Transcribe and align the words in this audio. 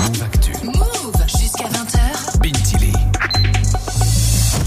Move 0.00 0.22
Actu. 0.22 0.52
Move 0.64 1.26
jusqu'à 1.26 1.64
20h. 1.68 2.38
Bintili. 2.42 2.92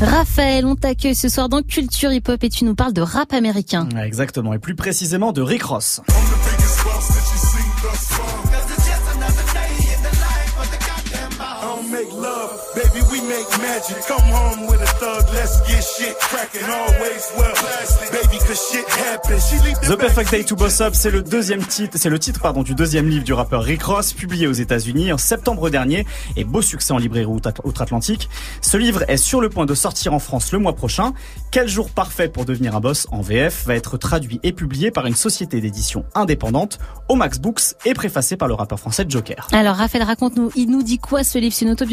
Raphaël, 0.01 0.65
on 0.65 0.75
t'accueille 0.75 1.15
ce 1.15 1.29
soir 1.29 1.47
dans 1.50 1.61
Culture 1.61 2.11
Hip 2.11 2.23
Hop 2.27 2.43
et 2.43 2.50
tu 2.50 2.65
nous 2.65 2.75
parles 2.75 2.93
de 2.93 3.02
rap 3.02 3.33
américain. 3.33 3.88
Ouais, 3.94 4.05
Exactement, 4.07 4.54
et 4.54 4.59
plus 4.59 4.75
précisément 4.75 5.31
de 5.31 5.41
Rick 5.41 5.63
Ross. 5.63 6.02
Make 12.02 12.13
love, 12.13 12.52
baby, 12.75 13.02
we 13.11 13.21
make 13.21 13.47
magic. 13.61 13.97
Come 14.07 14.23
home 14.31 14.67
with 14.67 14.81
a 14.81 14.86
thug, 14.99 15.23
let's 15.34 15.59
get 15.67 15.84
shit 15.84 16.16
cracking. 16.20 16.61
Always 16.63 17.31
well, 17.38 17.54
baby, 18.11 18.38
cause 18.39 18.70
shit 18.71 18.85
happens. 18.88 19.47
She 19.49 19.55
leave 19.66 19.79
The 19.81 19.91
the 19.91 19.97
Perfect 19.97 20.31
Day 20.31 20.43
to 20.45 20.55
Boss 20.55 20.81
Up, 20.81 20.93
c'est 20.95 21.11
le 21.11 21.21
deuxième 21.21 21.63
titre, 21.66 21.98
c'est 21.99 22.09
le 22.09 22.17
titre 22.20 22.39
pardon 22.41 22.63
du 22.63 22.73
deuxième 22.75 23.07
livre 23.07 23.23
du 23.23 23.34
rappeur 23.34 23.63
Rick 23.63 23.84
Ross, 23.84 24.13
publié 24.13 24.48
aux 24.48 24.52
États-Unis 24.53 25.11
en 25.13 25.17
septembre 25.17 25.70
dernier 25.70 26.05
et 26.35 26.43
beau 26.43 26.61
succès 26.61 26.93
en 26.93 26.98
librairie 26.98 27.26
outre- 27.26 27.52
outre-Atlantique. 27.63 28.29
Ce 28.62 28.77
livre 28.77 29.04
est 29.07 29.18
sur 29.18 29.41
le 29.41 29.49
point 29.49 29.65
de 29.65 29.76
sortir 29.76 30.13
en 30.13 30.20
France 30.20 30.52
le 30.52 30.59
mois 30.59 30.73
prochain. 30.76 31.13
Quel 31.52 31.68
jour 31.68 31.90
parfait 31.90 32.29
pour 32.29 32.45
devenir 32.45 32.76
un 32.76 32.79
boss 32.79 33.07
en 33.12 33.21
VF 33.21 33.65
va 33.65 33.76
être 33.76 33.98
traduit 33.98 34.40
et 34.43 34.54
publié 34.54 34.90
par 34.91 35.05
une 35.05 35.15
société 35.15 35.62
d'édition 35.62 36.05
indépendante, 36.15 36.79
Omax 37.09 37.40
Books, 37.40 37.62
et 37.85 37.93
préfacé 37.93 38.38
par 38.38 38.48
le 38.48 38.54
rappeur 38.54 38.79
français 38.79 39.05
Joker. 39.07 39.48
Alors 39.52 39.76
Raphaël, 39.76 40.04
raconte-nous, 40.04 40.52
il 40.55 40.70
nous 40.71 40.81
dit 40.84 40.98
quoi 40.98 41.23
ce 41.23 41.38
livre? 41.38 41.54
C'est 41.54 41.65
une 41.65 41.71
autobiographie 41.71 41.91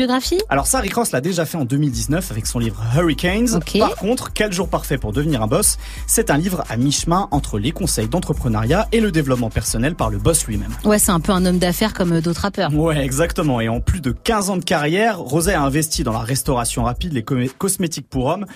Alors 0.49 0.67
ça, 0.67 0.79
Rick 0.81 0.95
Ross 0.95 1.13
l'a 1.13 1.21
déjà 1.21 1.45
fait 1.45 1.57
en 1.57 1.65
2019 1.65 2.31
avec 2.31 2.47
son 2.47 2.59
livre 2.59 2.83
Hurricanes. 2.97 3.61
Par 3.79 3.97
contre, 3.97 4.33
Quel 4.33 4.53
jour 4.53 4.69
parfait 4.69 4.99
pour 4.99 5.13
devenir 5.13 5.43
un 5.43 5.47
boss? 5.47 5.79
C'est 6.07 6.31
un 6.31 6.39
livre 6.39 6.63
à 6.69 6.77
mi-chemin 6.77 7.29
entre 7.31 7.59
les 7.59 7.73
conseils 7.73 8.09
d'entrepreneuriat 8.09 8.89
et 8.93 9.01
le 9.01 9.11
développement 9.11 9.51
personnel 9.51 9.95
par 9.95 10.11
le 10.11 10.19
boss 10.19 10.47
lui-même. 10.47 10.73
Ouais, 10.85 10.99
c'est 10.99 11.11
un 11.11 11.21
peu 11.21 11.33
un 11.33 11.45
homme 11.45 11.59
d'affaires 11.59 11.95
comme 11.95 12.13
euh, 12.13 12.21
d'autres 12.21 12.43
rappeurs. 12.43 12.73
Ouais, 12.75 13.05
exactement. 13.05 13.61
Et 13.61 13.69
en 13.69 13.81
plus 13.81 14.01
de 14.01 14.13
15 14.13 14.51
ans 14.51 14.57
de 14.57 14.65
carrière, 14.65 15.19
Rosé 15.19 15.55
a 15.55 15.63
investi 15.63 16.05
dans 16.05 16.13
la 16.13 16.21
restauration 16.21 16.85
rapide, 16.85 17.13
les 17.13 17.25
cosmétiques 17.25 18.09
pour 18.09 18.27
hommes 18.27 18.47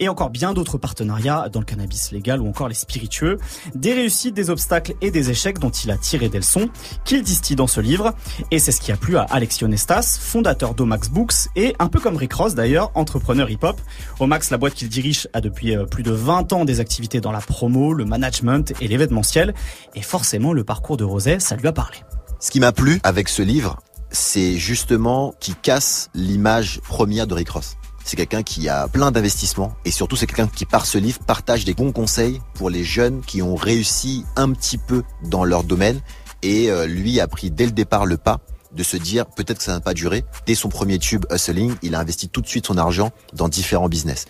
et 0.00 0.08
encore 0.08 0.30
bien 0.30 0.52
d'autres 0.52 0.78
partenariats 0.78 1.48
dans 1.52 1.60
le 1.60 1.66
cannabis 1.66 2.12
légal 2.12 2.40
ou 2.40 2.48
encore 2.48 2.68
les 2.68 2.74
spiritueux. 2.74 3.38
Des 3.74 3.92
réussites, 3.94 4.34
des 4.34 4.50
obstacles 4.50 4.94
et 5.00 5.10
des 5.10 5.30
échecs 5.30 5.58
dont 5.58 5.70
il 5.70 5.90
a 5.90 5.96
tiré 5.96 6.28
des 6.28 6.38
leçons 6.38 6.68
qu'il 7.04 7.22
distille 7.22 7.56
dans 7.56 7.66
ce 7.66 7.80
livre. 7.80 8.14
Et 8.50 8.58
c'est 8.58 8.72
ce 8.72 8.80
qui 8.80 8.92
a 8.92 8.96
plu 8.96 9.16
à 9.16 9.22
Alexio 9.22 9.68
Nestas, 9.68 10.18
fondateur 10.20 10.74
d'Omax 10.92 11.08
Books 11.08 11.34
et 11.56 11.74
un 11.78 11.88
peu 11.88 12.00
comme 12.00 12.16
Rick 12.16 12.34
Ross 12.34 12.54
d'ailleurs, 12.54 12.90
entrepreneur 12.94 13.48
hip-hop. 13.48 13.80
Omax, 14.20 14.50
la 14.50 14.58
boîte 14.58 14.74
qu'il 14.74 14.90
dirige, 14.90 15.26
a 15.32 15.40
depuis 15.40 15.74
euh, 15.74 15.86
plus 15.86 16.02
de 16.02 16.12
20 16.12 16.52
ans 16.52 16.66
des 16.66 16.80
activités 16.80 17.22
dans 17.22 17.32
la 17.32 17.40
promo, 17.40 17.94
le 17.94 18.04
management 18.04 18.74
et 18.78 18.88
l'événementiel. 18.88 19.54
Et 19.94 20.02
forcément, 20.02 20.52
le 20.52 20.64
parcours 20.64 20.98
de 20.98 21.04
Rosé, 21.04 21.40
ça 21.40 21.56
lui 21.56 21.66
a 21.66 21.72
parlé. 21.72 21.96
Ce 22.40 22.50
qui 22.50 22.60
m'a 22.60 22.72
plu 22.72 23.00
avec 23.04 23.30
ce 23.30 23.40
livre, 23.40 23.78
c'est 24.10 24.58
justement 24.58 25.34
qu'il 25.40 25.54
casse 25.54 26.10
l'image 26.12 26.82
première 26.82 27.26
de 27.26 27.32
Rick 27.32 27.48
Ross. 27.48 27.76
C'est 28.04 28.16
quelqu'un 28.16 28.42
qui 28.42 28.68
a 28.68 28.86
plein 28.86 29.12
d'investissements 29.12 29.74
et 29.86 29.92
surtout 29.92 30.16
c'est 30.16 30.26
quelqu'un 30.26 30.48
qui 30.48 30.66
par 30.66 30.84
ce 30.84 30.98
livre 30.98 31.20
partage 31.20 31.64
des 31.64 31.72
bons 31.72 31.92
conseils 31.92 32.42
pour 32.52 32.68
les 32.68 32.84
jeunes 32.84 33.22
qui 33.22 33.40
ont 33.40 33.54
réussi 33.54 34.26
un 34.36 34.50
petit 34.52 34.76
peu 34.76 35.04
dans 35.24 35.44
leur 35.44 35.64
domaine 35.64 36.00
et 36.42 36.68
euh, 36.68 36.86
lui 36.86 37.20
a 37.20 37.28
pris 37.28 37.50
dès 37.50 37.64
le 37.64 37.70
départ 37.70 38.04
le 38.04 38.16
pas 38.16 38.40
de 38.74 38.82
se 38.82 38.96
dire 38.96 39.26
peut-être 39.26 39.58
que 39.58 39.64
ça 39.64 39.72
n'a 39.72 39.80
pas 39.80 39.94
duré. 39.94 40.24
Dès 40.46 40.54
son 40.54 40.68
premier 40.68 40.98
tube 40.98 41.24
Hustling, 41.30 41.74
il 41.82 41.94
a 41.94 42.00
investi 42.00 42.28
tout 42.28 42.40
de 42.40 42.46
suite 42.46 42.66
son 42.66 42.78
argent 42.78 43.10
dans 43.32 43.48
différents 43.48 43.88
business. 43.88 44.26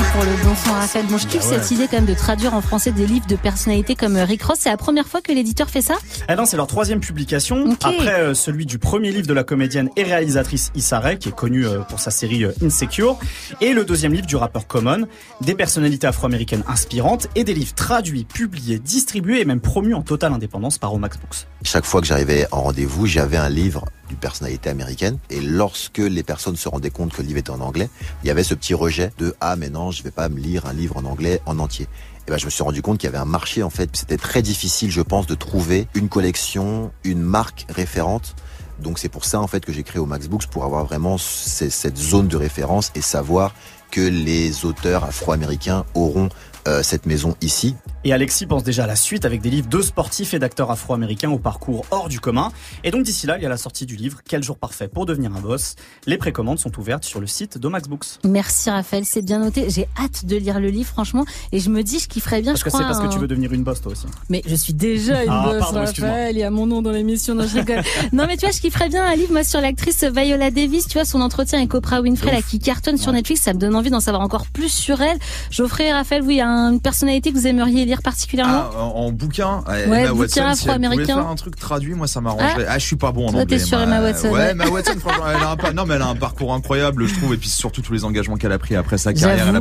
Merci 0.00 0.12
pour 0.14 0.24
le 0.24 0.44
bon 0.44 0.56
son 0.56 0.72
Raphaël. 0.72 1.06
Bon, 1.06 1.18
je 1.18 1.26
kiffe 1.26 1.42
cette 1.42 1.70
idée 1.70 1.86
quand 1.86 1.98
même 1.98 2.06
de 2.06 2.14
traduire 2.14 2.54
en 2.54 2.62
français 2.62 2.90
des 2.90 3.06
livres 3.06 3.26
de 3.26 3.36
personnalités 3.36 3.94
comme 3.94 4.16
euh, 4.16 4.24
Rick 4.24 4.42
Ross. 4.42 4.56
C'est 4.60 4.70
la 4.70 4.78
première 4.78 5.06
fois 5.06 5.20
que 5.20 5.30
l'éditeur 5.30 5.68
fait 5.68 5.82
ça? 5.82 5.96
Ah 6.26 6.36
non, 6.36 6.46
c'est 6.46 6.56
leur 6.56 6.66
troisième 6.66 7.00
publication, 7.00 7.76
après 7.82 8.20
euh, 8.20 8.34
celui 8.34 8.64
du 8.64 8.78
premier 8.78 9.10
livre 9.10 9.26
de 9.26 9.34
la 9.34 9.44
comédienne 9.44 9.90
et 9.96 10.02
réalisatrice 10.02 10.70
Issa 10.74 11.00
Rae, 11.00 11.16
qui 11.16 11.28
est 11.28 11.34
connue 11.34 11.66
euh, 11.66 11.80
pour 11.80 12.00
sa 12.00 12.10
série 12.10 12.44
euh, 12.44 12.52
Insecure, 12.64 13.18
et 13.60 13.74
le 13.74 13.84
deuxième 13.84 14.14
livre 14.14 14.26
du 14.26 14.36
rappeur 14.36 14.66
Common, 14.66 15.06
des 15.42 15.54
personnalités 15.54 16.06
afro-américaines 16.06 16.64
inspirantes 16.66 17.28
et 17.34 17.44
des 17.44 17.52
livres 17.52 17.74
traduits, 17.74 18.24
publiés, 18.24 18.78
distribués 18.78 19.40
et 19.40 19.44
même 19.44 19.60
promus 19.60 19.94
en 19.94 20.02
totale 20.02 20.32
indépendance 20.32 20.78
par 20.78 20.94
Omax 20.94 21.18
Books. 21.18 21.46
Chaque 21.62 21.84
fois 21.84 22.00
que 22.00 22.06
j'arrivais 22.06 22.46
en 22.52 22.62
rendez-vous, 22.62 23.06
j'avais 23.06 23.36
un 23.36 23.50
livre 23.50 23.84
personnalité 24.20 24.70
américaine. 24.70 25.18
Et 25.30 25.40
lorsque 25.40 25.98
les 25.98 26.22
personnes 26.22 26.56
se 26.56 26.68
rendaient 26.68 26.90
compte 26.90 27.12
que 27.12 27.22
le 27.22 27.28
livre 27.28 27.38
était 27.38 27.50
en 27.50 27.60
anglais, 27.60 27.90
il 28.22 28.28
y 28.28 28.30
avait 28.30 28.44
ce 28.44 28.54
petit 28.54 28.74
rejet 28.74 29.12
de 29.18 29.34
ah 29.40 29.56
mais 29.56 29.70
non, 29.70 29.90
je 29.90 30.02
vais 30.02 30.10
pas 30.10 30.28
me 30.28 30.38
lire 30.38 30.66
un 30.66 30.72
livre 30.72 30.96
en 30.96 31.04
anglais 31.04 31.40
en 31.46 31.58
entier. 31.58 31.88
Et 32.26 32.30
ben 32.30 32.38
je 32.38 32.44
me 32.44 32.50
suis 32.50 32.62
rendu 32.62 32.82
compte 32.82 32.98
qu'il 32.98 33.08
y 33.08 33.12
avait 33.12 33.18
un 33.18 33.24
marché 33.24 33.62
en 33.62 33.70
fait. 33.70 33.90
C'était 33.94 34.16
très 34.16 34.42
difficile, 34.42 34.90
je 34.90 35.00
pense, 35.00 35.26
de 35.26 35.34
trouver 35.34 35.88
une 35.94 36.08
collection, 36.08 36.92
une 37.04 37.22
marque 37.22 37.66
référente. 37.68 38.36
Donc 38.78 38.98
c'est 38.98 39.08
pour 39.08 39.24
ça 39.24 39.40
en 39.40 39.46
fait 39.46 39.64
que 39.64 39.72
j'ai 39.72 39.82
créé 39.82 40.00
au 40.00 40.06
Max 40.06 40.28
Books 40.28 40.46
pour 40.46 40.64
avoir 40.64 40.84
vraiment 40.84 41.18
cette 41.18 41.98
zone 41.98 42.28
de 42.28 42.36
référence 42.36 42.92
et 42.94 43.00
savoir 43.00 43.52
que 43.90 44.00
les 44.00 44.64
auteurs 44.64 45.04
afro-américains 45.04 45.84
auront 45.94 46.28
euh, 46.68 46.82
cette 46.82 47.06
maison 47.06 47.36
ici. 47.40 47.74
Et 48.04 48.12
Alexis 48.12 48.46
pense 48.46 48.64
déjà 48.64 48.84
à 48.84 48.86
la 48.86 48.96
suite 48.96 49.24
avec 49.24 49.42
des 49.42 49.50
livres 49.50 49.68
de 49.68 49.82
sportifs 49.82 50.32
et 50.32 50.38
d'acteurs 50.38 50.70
afro-américains 50.70 51.30
au 51.30 51.38
parcours 51.38 51.84
hors 51.90 52.08
du 52.08 52.18
commun. 52.20 52.50
Et 52.82 52.90
donc 52.90 53.02
d'ici 53.02 53.26
là, 53.26 53.36
il 53.36 53.42
y 53.42 53.46
a 53.46 53.48
la 53.50 53.58
sortie 53.58 53.84
du 53.86 53.96
livre 53.96 54.20
Quel 54.26 54.42
jour 54.42 54.56
parfait 54.56 54.88
pour 54.88 55.04
devenir 55.04 55.34
un 55.36 55.40
boss. 55.40 55.74
Les 56.06 56.16
précommandes 56.16 56.58
sont 56.58 56.78
ouvertes 56.78 57.04
sur 57.04 57.20
le 57.20 57.26
site 57.26 57.58
d'Omax 57.58 57.88
Books. 57.88 58.06
Merci 58.24 58.70
Raphaël, 58.70 59.04
c'est 59.04 59.22
bien 59.22 59.38
noté. 59.40 59.68
J'ai 59.68 59.86
hâte 59.98 60.24
de 60.24 60.36
lire 60.36 60.60
le 60.60 60.68
livre 60.68 60.88
franchement 60.88 61.24
et 61.52 61.60
je 61.60 61.68
me 61.68 61.82
dis 61.82 61.98
je 61.98 62.08
kifferais 62.08 62.40
bien 62.40 62.52
Parce 62.52 62.60
je 62.60 62.64
que 62.64 62.70
c'est 62.70 62.78
parce 62.78 63.00
que 63.00 63.12
tu 63.12 63.18
veux 63.18 63.28
devenir 63.28 63.52
une 63.52 63.64
boss 63.64 63.80
toi 63.82 63.92
aussi. 63.92 64.06
Mais 64.28 64.42
je 64.46 64.54
suis 64.54 64.72
déjà 64.72 65.22
une 65.24 65.30
Ah, 65.30 65.42
boss, 65.44 65.58
pardon. 65.58 65.80
Raphaël. 65.80 66.36
Il 66.36 66.40
y 66.40 66.42
a 66.42 66.50
mon 66.50 66.66
nom 66.66 66.82
dans 66.82 66.90
l'émission. 66.90 67.34
Non, 67.34 67.46
je 67.46 67.58
rigole. 67.58 67.82
non, 68.12 68.24
mais 68.26 68.36
tu 68.36 68.46
vois, 68.46 68.54
je 68.54 68.60
kifferais 68.60 68.88
bien 68.88 69.04
un 69.04 69.14
livre, 69.14 69.32
moi, 69.32 69.44
sur 69.44 69.60
l'actrice 69.60 70.04
Viola 70.04 70.50
Davis. 70.50 70.86
Tu 70.86 70.94
vois, 70.94 71.04
son 71.04 71.20
entretien 71.20 71.58
avec 71.58 71.74
Oprah 71.74 72.00
Winfrey, 72.00 72.32
là, 72.32 72.42
qui 72.42 72.58
cartonne 72.58 72.96
sur 72.96 73.12
Netflix. 73.12 73.42
Ça 73.42 73.52
me 73.52 73.58
donne 73.58 73.74
envie 73.74 73.90
d'en 73.90 74.00
savoir 74.00 74.22
encore 74.22 74.46
plus 74.46 74.68
sur 74.72 75.00
elle. 75.02 75.18
Geoffrey, 75.50 75.92
Raphaël, 75.92 76.22
vous, 76.22 76.30
il 76.30 76.36
y 76.36 76.40
a 76.40 76.48
une 76.72 76.80
personnalité 76.80 77.32
que 77.32 77.36
vous 77.38 77.46
aimeriez 77.46 77.84
lire 77.84 78.02
particulièrement? 78.02 78.64
Ah, 78.76 78.78
en 78.82 78.90
en 79.00 79.12
bouquin, 79.12 79.62
Ouais, 79.68 79.82
Emma 79.84 79.96
bouquin 80.12 80.14
Watson, 80.14 80.54
si 80.54 80.68
elle 80.68 81.06
faire 81.06 81.18
un 81.26 81.34
truc 81.34 81.56
traduit, 81.56 81.94
moi 81.94 82.06
ça 82.06 82.20
m'arrangerait. 82.20 82.66
Ah, 82.68 82.78
je 82.78 82.84
suis 82.86 82.96
pas 82.96 83.12
bon 83.12 83.26
en 83.28 83.30
Toi, 83.32 83.40
anglais. 83.42 83.58
t'es 83.58 83.64
sur 83.64 83.78
moi. 83.78 83.86
Emma 83.86 84.00
Watson, 84.02 84.28
ouais. 84.28 84.32
Ouais, 84.34 84.50
Emma 84.50 84.66
Watson, 84.68 84.92
franchement, 84.98 85.24
elle 85.34 85.42
a 85.42 85.50
un 85.50 85.56
pas- 85.56 85.72
non, 85.72 85.84
mais 85.86 85.94
elle 85.94 86.02
a 86.02 86.08
un 86.08 86.14
parcours 86.16 86.52
incroyable, 86.54 87.06
je 87.06 87.14
trouve, 87.14 87.34
et 87.34 87.36
puis 87.36 87.48
surtout 87.48 87.82
tous 87.82 87.92
les 87.92 88.04
engagements 88.04 88.36
qu'elle 88.36 88.52
a 88.52 88.58
pris 88.58 88.76
après 88.76 88.98
sa 88.98 89.12
carrière. 89.12 89.46
Elle 89.48 89.56
a, 89.56 89.60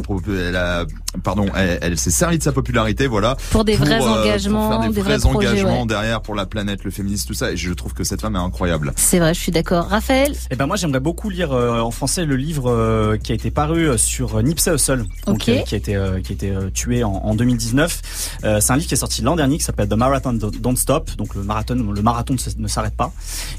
elle 0.50 0.56
a- 0.56 0.86
pardon, 1.24 1.46
elle, 1.56 1.80
elle 1.82 1.98
s'est 1.98 2.12
servie 2.12 2.38
de 2.38 2.44
sa 2.44 2.52
popularité, 2.52 3.08
voilà. 3.08 3.38
Pour 3.52 3.64
des 3.66 3.76
vrais 3.76 4.02
euh, 4.02 4.22
engagements, 4.22 4.70
pour 4.70 4.82
faire 4.82 4.90
des, 4.90 4.96
des 4.96 5.02
vrais, 5.02 5.18
vrais 5.18 5.30
projets, 5.32 5.48
engagements 5.50 5.82
ouais. 5.82 5.88
derrière 5.88 6.22
pour 6.22 6.36
la 6.36 6.46
planète, 6.46 6.84
le 6.84 6.92
féminisme, 6.92 7.28
tout 7.28 7.34
ça. 7.34 7.52
Et 7.52 7.58
je 7.58 7.72
trouve 7.74 7.94
que 7.94 8.04
cette 8.04 8.22
femme 8.22 8.36
est 8.36 8.40
incroyable. 8.40 8.94
C'est 8.96 9.20
vrai, 9.20 9.34
je 9.34 9.40
suis 9.40 9.52
d'accord. 9.52 9.88
Raphaël? 9.88 10.34
Eh 10.52 10.56
ben 10.56 10.66
moi 10.68 10.76
j'aimerais 10.76 11.00
beaucoup 11.00 11.30
lire 11.30 11.52
euh, 11.54 11.80
en 11.80 11.92
français 11.92 12.26
le 12.26 12.36
livre 12.36 12.70
euh, 12.70 13.18
qui 13.18 13.32
a 13.32 13.36
été 13.36 13.52
paru 13.52 13.98
sur 13.98 14.42
Nipsey 14.44 14.74
Hussle, 14.74 15.06
donc, 15.26 15.36
Ok. 15.36 15.50
euh, 15.50 15.60
qui 15.62 15.76
a 15.76 15.78
été 15.78 15.96
euh, 15.96 16.20
qui 16.22 16.34
a 16.34 16.36
été 16.36 16.50
euh, 16.52 16.70
tué 16.80 17.04
en, 17.04 17.12
en 17.12 17.36
2019. 17.36 18.02
Euh, 18.44 18.60
c'est 18.62 18.72
un 18.72 18.76
livre 18.78 18.88
qui 18.88 18.94
est 18.94 18.98
sorti 18.98 19.22
l'an 19.22 19.36
dernier 19.36 19.58
qui 19.58 19.64
s'appelle 19.64 19.88
The 19.90 19.94
Marathon 19.94 20.34
Don't 20.34 20.76
Stop, 20.78 21.12
donc 21.18 21.36
le 21.36 21.44
marathon 21.44 21.76
le 21.76 22.02
marathon 22.02 22.36
ne 22.58 22.68
s'arrête 22.68 22.96
pas. 22.96 23.12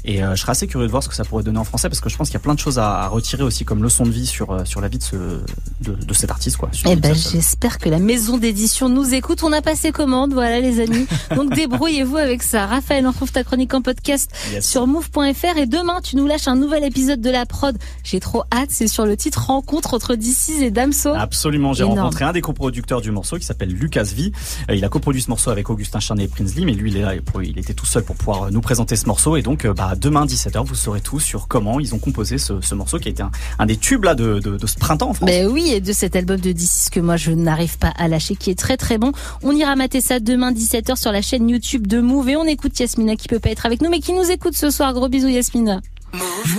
Et 0.05 0.23
euh, 0.23 0.35
je 0.35 0.41
serais 0.41 0.51
assez 0.53 0.67
curieux 0.67 0.87
de 0.87 0.91
voir 0.91 1.03
ce 1.03 1.09
que 1.09 1.15
ça 1.15 1.23
pourrait 1.23 1.43
donner 1.43 1.59
en 1.59 1.63
français 1.63 1.89
parce 1.89 2.01
que 2.01 2.09
je 2.09 2.17
pense 2.17 2.29
qu'il 2.29 2.35
y 2.35 2.37
a 2.37 2.41
plein 2.41 2.53
de 2.55 2.59
choses 2.59 2.79
à, 2.79 3.01
à 3.03 3.07
retirer 3.07 3.43
aussi 3.43 3.65
comme 3.65 3.83
leçon 3.83 4.03
de 4.05 4.11
vie 4.11 4.25
sur 4.25 4.51
euh, 4.51 4.65
sur 4.65 4.81
la 4.81 4.87
vie 4.87 4.97
de 4.97 5.03
ce 5.03 5.15
de, 5.81 5.93
de 5.93 6.13
cet 6.13 6.31
artiste 6.31 6.57
quoi. 6.57 6.69
Eh 6.85 6.95
ben, 6.95 7.13
j'espère 7.15 7.77
que 7.77 7.89
la 7.89 7.99
maison 7.99 8.37
d'édition 8.37 8.89
nous 8.89 9.13
écoute. 9.13 9.43
On 9.43 9.51
a 9.51 9.61
passé 9.61 9.91
commande, 9.91 10.33
voilà, 10.33 10.59
les 10.59 10.79
amis. 10.79 11.05
Donc, 11.35 11.53
débrouillez-vous 11.53 12.17
avec 12.17 12.43
ça. 12.43 12.65
Raphaël, 12.65 13.05
on 13.05 13.11
retrouve 13.11 13.31
ta 13.31 13.43
chronique 13.43 13.73
en 13.73 13.81
podcast 13.81 14.29
Yes. 14.51 14.67
sur 14.69 14.87
move.fr 14.87 15.57
et 15.57 15.65
demain, 15.67 15.99
tu 16.01 16.15
nous 16.15 16.25
lâches 16.27 16.47
un 16.47 16.55
nouvel 16.55 16.83
épisode 16.83 17.21
de 17.21 17.29
la 17.29 17.45
prod. 17.45 17.77
J'ai 18.03 18.19
trop 18.19 18.43
hâte. 18.51 18.69
C'est 18.71 18.87
sur 18.87 19.05
le 19.05 19.15
titre 19.17 19.45
Rencontre 19.47 19.93
entre 19.93 20.15
DC's 20.15 20.61
et 20.61 20.71
Damso. 20.71 21.09
Absolument, 21.13 21.73
j'ai 21.73 21.83
rencontré 21.83 22.25
un 22.25 22.31
des 22.33 22.41
coproducteurs 22.41 23.01
du 23.01 23.10
morceau 23.11 23.37
qui 23.37 23.45
s'appelle 23.45 23.69
Lucas 23.69 24.03
V. 24.15 24.31
Euh, 24.69 24.75
il 24.75 24.83
a 24.85 24.89
coproduit 24.89 25.21
ce 25.21 25.29
morceau 25.29 25.49
avec 25.51 25.69
Augustin 25.69 25.99
Charnet 25.99 26.23
et 26.25 26.27
Prince 26.27 26.55
Lee, 26.55 26.65
mais 26.65 26.73
lui 26.73 26.91
il, 26.91 26.97
est 26.97 27.01
là 27.01 27.13
pour- 27.25 27.43
il 27.43 27.57
était 27.59 27.73
tout 27.73 27.85
seul 27.85 28.03
pour 28.03 28.15
pouvoir 28.15 28.43
euh, 28.43 28.49
nous 28.51 28.61
présenter 28.61 28.95
ce 28.95 29.05
morceau. 29.05 29.35
Et 29.35 29.41
donc 29.41 29.65
euh, 29.65 29.73
bah, 29.73 29.93
demain 29.99 30.25
17h, 30.25 30.63
vous 30.65 30.75
saurez 30.75 31.01
tout 31.01 31.19
sur 31.19 31.47
comment 31.47 31.79
ils 31.79 31.93
ont 31.95 31.99
composé 31.99 32.37
ce, 32.37 32.61
ce 32.61 32.75
morceau 32.75 32.99
qui 32.99 33.07
a 33.07 33.11
été 33.11 33.23
un, 33.23 33.31
un 33.59 33.65
des 33.65 33.77
tubes 33.77 34.03
là 34.03 34.15
de, 34.15 34.39
de, 34.39 34.57
de 34.57 34.67
ce 34.67 34.75
printemps 34.77 35.09
en 35.09 35.13
France. 35.13 35.27
Ben 35.29 35.47
oui, 35.47 35.71
et 35.71 35.81
de 35.81 35.93
cet 35.93 36.15
album 36.15 36.39
de 36.39 36.51
DC's 36.51 36.89
que 36.89 36.99
moi 36.99 37.17
je 37.17 37.31
n'arrive 37.31 37.77
pas 37.77 37.93
à 37.97 38.07
lâcher, 38.07 38.35
qui 38.35 38.49
est 38.49 38.57
très 38.59 38.77
très 38.77 38.97
bon. 38.97 39.11
On 39.43 39.51
ira 39.55 39.75
mater 39.75 40.01
ça 40.01 40.19
demain 40.19 40.51
17h 40.51 40.95
sur 40.99 41.11
la 41.11 41.21
chaîne 41.21 41.49
YouTube 41.49 41.87
de 41.87 41.99
Move 42.01 42.29
et 42.29 42.35
on 42.35 42.45
écoute 42.45 42.79
Yasmina 42.79 43.15
qui 43.15 43.27
peut 43.27 43.39
pas 43.39 43.49
être 43.49 43.65
avec 43.65 43.81
nous, 43.81 43.89
mais 43.89 43.99
qui 43.99 44.13
nous 44.13 44.29
écoute 44.31 44.55
ce 44.55 44.69
soir. 44.69 44.93
Gros 44.93 45.09
bisous 45.09 45.27
Yasmina. 45.29 45.81
Move. 46.13 46.57